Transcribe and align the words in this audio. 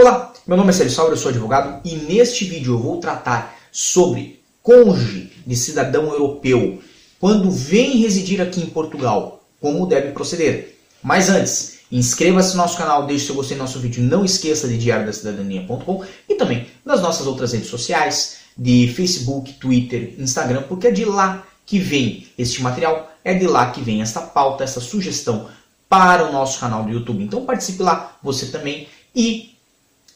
Olá, 0.00 0.32
meu 0.46 0.56
nome 0.56 0.70
é 0.70 0.72
Célio 0.72 0.90
Sauer, 0.90 1.12
eu 1.12 1.16
sou 1.18 1.28
advogado 1.28 1.86
e 1.86 1.94
neste 1.94 2.46
vídeo 2.46 2.72
eu 2.72 2.78
vou 2.78 2.96
tratar 3.00 3.54
sobre 3.70 4.42
cônjuge 4.62 5.30
de 5.46 5.54
cidadão 5.54 6.04
europeu 6.06 6.82
quando 7.18 7.50
vem 7.50 7.98
residir 7.98 8.40
aqui 8.40 8.62
em 8.62 8.66
Portugal, 8.66 9.44
como 9.60 9.84
deve 9.84 10.12
proceder. 10.12 10.78
Mas 11.02 11.28
antes, 11.28 11.80
inscreva-se 11.92 12.52
no 12.52 12.62
nosso 12.62 12.78
canal, 12.78 13.06
deixe 13.06 13.26
seu 13.26 13.34
gostei 13.34 13.58
no 13.58 13.64
nosso 13.64 13.78
vídeo, 13.78 14.02
não 14.02 14.24
esqueça 14.24 14.66
de 14.66 14.78
diariodacidadania.com 14.78 16.02
e 16.26 16.34
também 16.34 16.66
nas 16.82 17.02
nossas 17.02 17.26
outras 17.26 17.52
redes 17.52 17.68
sociais, 17.68 18.38
de 18.56 18.90
Facebook, 18.96 19.52
Twitter, 19.52 20.14
Instagram, 20.18 20.62
porque 20.62 20.86
é 20.86 20.92
de 20.92 21.04
lá 21.04 21.46
que 21.66 21.78
vem 21.78 22.26
este 22.38 22.62
material, 22.62 23.12
é 23.22 23.34
de 23.34 23.46
lá 23.46 23.70
que 23.70 23.82
vem 23.82 24.00
esta 24.00 24.22
pauta, 24.22 24.64
essa 24.64 24.80
sugestão 24.80 25.50
para 25.90 26.26
o 26.26 26.32
nosso 26.32 26.58
canal 26.58 26.84
do 26.84 26.90
YouTube. 26.90 27.22
Então 27.22 27.44
participe 27.44 27.82
lá, 27.82 28.16
você 28.22 28.46
também, 28.46 28.88
e 29.14 29.59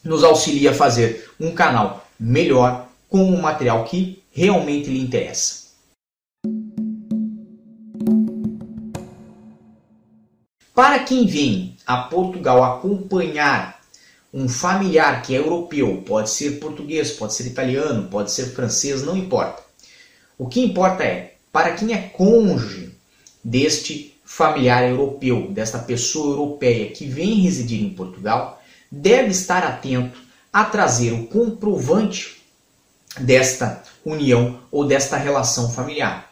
nos 0.05 0.23
auxilia 0.23 0.71
a 0.71 0.73
fazer 0.73 1.29
um 1.39 1.51
canal 1.51 2.07
melhor 2.19 2.87
com 3.09 3.23
o 3.33 3.41
material 3.41 3.83
que 3.83 4.23
realmente 4.31 4.89
lhe 4.89 5.01
interessa. 5.01 5.65
Para 10.73 10.99
quem 10.99 11.25
vem 11.25 11.75
a 11.87 11.97
Portugal 11.97 12.63
acompanhar 12.63 13.81
um 14.33 14.49
familiar 14.49 15.21
que 15.21 15.33
é 15.33 15.39
europeu, 15.39 16.03
pode 16.05 16.29
ser 16.29 16.59
português, 16.59 17.11
pode 17.11 17.33
ser 17.33 17.47
italiano, 17.47 18.09
pode 18.09 18.31
ser 18.31 18.47
francês, 18.47 19.01
não 19.01 19.15
importa. 19.15 19.63
O 20.37 20.47
que 20.47 20.59
importa 20.59 21.03
é, 21.03 21.35
para 21.51 21.73
quem 21.73 21.93
é 21.93 22.09
cônjuge 22.09 22.93
deste 23.41 24.13
familiar 24.25 24.89
europeu, 24.89 25.49
desta 25.51 25.79
pessoa 25.79 26.33
europeia 26.33 26.91
que 26.91 27.05
vem 27.05 27.39
residir 27.39 27.81
em 27.81 27.91
Portugal, 27.91 28.61
deve 28.95 29.31
estar 29.31 29.63
atento 29.63 30.17
a 30.51 30.63
trazer 30.63 31.11
o 31.11 31.27
comprovante 31.27 32.41
desta 33.19 33.83
união 34.05 34.61
ou 34.71 34.85
desta 34.85 35.17
relação 35.17 35.69
familiar. 35.69 36.31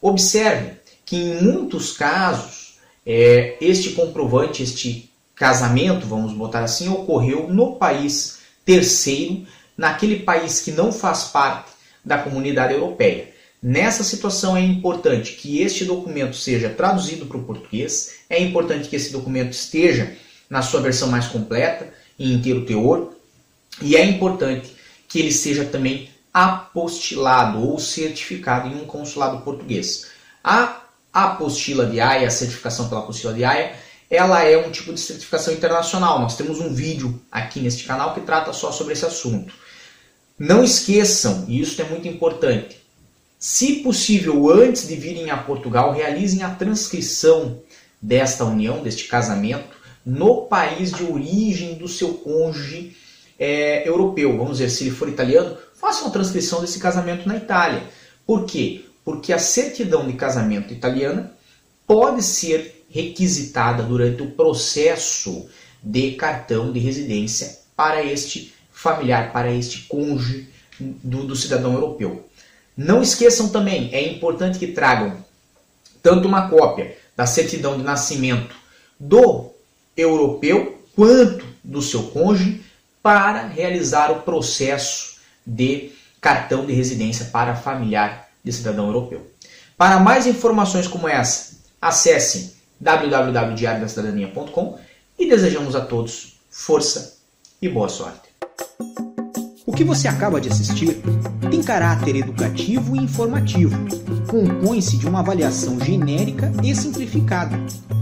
Observe 0.00 0.76
que 1.04 1.16
em 1.16 1.42
muitos 1.42 1.92
casos 1.92 2.78
é, 3.04 3.56
este 3.60 3.90
comprovante, 3.90 4.62
este 4.62 5.10
casamento, 5.34 6.06
vamos 6.06 6.32
botar 6.32 6.62
assim, 6.62 6.88
ocorreu 6.88 7.48
no 7.48 7.76
país 7.76 8.38
terceiro, 8.64 9.44
naquele 9.76 10.20
país 10.20 10.60
que 10.60 10.70
não 10.70 10.92
faz 10.92 11.24
parte 11.24 11.72
da 12.04 12.18
comunidade 12.18 12.74
europeia. 12.74 13.34
Nessa 13.60 14.04
situação 14.04 14.56
é 14.56 14.60
importante 14.60 15.32
que 15.32 15.60
este 15.60 15.84
documento 15.84 16.36
seja 16.36 16.68
traduzido 16.70 17.26
para 17.26 17.38
o 17.38 17.44
português, 17.44 18.18
é 18.30 18.40
importante 18.40 18.88
que 18.88 18.94
esse 18.94 19.10
documento 19.10 19.52
esteja 19.52 20.16
na 20.48 20.62
sua 20.62 20.80
versão 20.80 21.08
mais 21.08 21.26
completa, 21.26 21.92
em 22.18 22.32
inteiro 22.32 22.64
teor, 22.64 23.12
e 23.80 23.96
é 23.96 24.04
importante 24.04 24.74
que 25.08 25.18
ele 25.18 25.32
seja 25.32 25.64
também 25.64 26.10
apostilado 26.32 27.62
ou 27.62 27.78
certificado 27.78 28.68
em 28.68 28.82
um 28.82 28.84
consulado 28.84 29.42
português. 29.42 30.06
A 30.42 30.82
apostila 31.12 31.86
de 31.86 32.00
AIA, 32.00 32.26
a 32.26 32.30
certificação 32.30 32.88
pela 32.88 33.02
apostila 33.02 33.32
de 33.32 33.44
AIA, 33.44 33.76
ela 34.10 34.42
é 34.42 34.56
um 34.58 34.70
tipo 34.70 34.92
de 34.92 35.00
certificação 35.00 35.54
internacional. 35.54 36.20
Nós 36.20 36.36
temos 36.36 36.60
um 36.60 36.74
vídeo 36.74 37.20
aqui 37.30 37.60
neste 37.60 37.84
canal 37.84 38.14
que 38.14 38.20
trata 38.20 38.52
só 38.52 38.72
sobre 38.72 38.92
esse 38.92 39.06
assunto. 39.06 39.54
Não 40.38 40.64
esqueçam, 40.64 41.44
e 41.48 41.60
isso 41.60 41.80
é 41.80 41.84
muito 41.84 42.08
importante, 42.08 42.84
se 43.38 43.74
possível, 43.76 44.50
antes 44.50 44.88
de 44.88 44.96
virem 44.96 45.30
a 45.30 45.36
Portugal, 45.36 45.92
realizem 45.92 46.42
a 46.42 46.50
transcrição 46.50 47.60
desta 48.00 48.44
união, 48.44 48.82
deste 48.82 49.04
casamento, 49.04 49.76
no 50.04 50.42
país 50.42 50.92
de 50.92 51.04
origem 51.04 51.74
do 51.74 51.88
seu 51.88 52.14
cônjuge 52.14 52.96
é, 53.38 53.88
europeu. 53.88 54.36
Vamos 54.36 54.58
dizer, 54.58 54.70
se 54.70 54.84
ele 54.84 54.94
for 54.94 55.08
italiano, 55.08 55.56
façam 55.74 56.08
a 56.08 56.10
transcrição 56.10 56.60
desse 56.60 56.78
casamento 56.78 57.26
na 57.26 57.36
Itália. 57.36 57.82
Por 58.26 58.44
quê? 58.44 58.84
Porque 59.04 59.32
a 59.32 59.38
certidão 59.38 60.06
de 60.06 60.14
casamento 60.14 60.72
italiana 60.72 61.32
pode 61.86 62.22
ser 62.22 62.84
requisitada 62.90 63.82
durante 63.82 64.22
o 64.22 64.30
processo 64.30 65.48
de 65.82 66.12
cartão 66.12 66.72
de 66.72 66.78
residência 66.78 67.58
para 67.76 68.04
este 68.04 68.54
familiar, 68.72 69.32
para 69.32 69.52
este 69.52 69.82
cônjuge 69.82 70.48
do, 70.78 71.26
do 71.26 71.36
cidadão 71.36 71.74
europeu. 71.74 72.28
Não 72.76 73.02
esqueçam 73.02 73.48
também, 73.48 73.90
é 73.92 74.08
importante 74.08 74.58
que 74.58 74.68
tragam 74.68 75.16
tanto 76.02 76.26
uma 76.26 76.48
cópia 76.48 76.96
da 77.16 77.26
certidão 77.26 77.76
de 77.76 77.84
nascimento 77.84 78.54
do 78.98 79.53
europeu 79.96 80.82
quanto 80.94 81.44
do 81.62 81.82
seu 81.82 82.04
cônjuge 82.04 82.62
para 83.02 83.46
realizar 83.46 84.10
o 84.10 84.22
processo 84.22 85.16
de 85.46 85.92
cartão 86.20 86.64
de 86.64 86.72
residência 86.72 87.26
para 87.26 87.54
familiar 87.54 88.28
de 88.42 88.52
cidadão 88.52 88.86
europeu. 88.86 89.30
Para 89.76 89.98
mais 89.98 90.26
informações 90.26 90.86
como 90.86 91.08
essa, 91.08 91.56
acessem 91.80 92.52
www.diariodacidadania.com 92.80 94.78
e 95.18 95.28
desejamos 95.28 95.76
a 95.76 95.80
todos 95.82 96.38
força 96.50 97.18
e 97.60 97.68
boa 97.68 97.88
sorte. 97.88 98.28
O 99.66 99.72
que 99.72 99.84
você 99.84 100.06
acaba 100.06 100.40
de 100.40 100.48
assistir 100.48 101.00
tem 101.50 101.62
caráter 101.62 102.16
educativo 102.16 102.94
e 102.94 103.00
informativo. 103.00 103.76
Compõe-se 104.28 104.96
de 104.96 105.06
uma 105.06 105.20
avaliação 105.20 105.80
genérica 105.80 106.52
e 106.62 106.74
simplificada. 106.74 107.58